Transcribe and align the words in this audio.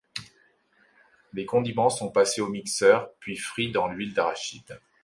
Les 1.33 1.45
condiments 1.45 1.91
sont 1.91 2.09
passés 2.11 2.41
au 2.41 2.49
mixeur 2.49 3.11
puis 3.19 3.37
frits 3.37 3.71
dans 3.71 3.87
l'huile 3.87 4.15
d'arachide. 4.15 4.79